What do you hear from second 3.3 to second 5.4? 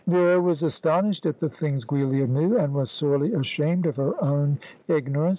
ashamed of her own ignorance.